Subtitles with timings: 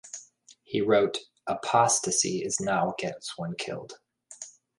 [0.63, 3.99] He wrote, Apostasy is not what gets one killed.